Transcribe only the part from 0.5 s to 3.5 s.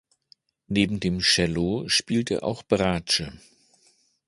Neben dem Cello spielt er auch Bratsche.